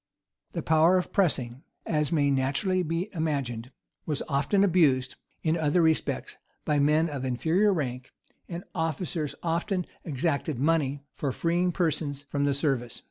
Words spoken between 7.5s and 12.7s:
rank; and officers often exacted money for freeing persons from the